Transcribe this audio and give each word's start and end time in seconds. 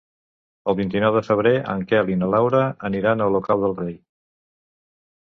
El 0.71 0.75
vint-i-nou 0.77 1.17
de 1.17 1.21
febrer 1.27 1.51
en 1.73 1.83
Quel 1.91 2.09
i 2.13 2.15
na 2.21 2.29
Laura 2.35 2.63
aniran 2.89 3.21
a 3.21 3.29
Olocau 3.33 3.63
del 3.65 3.77
Rei. 3.83 3.93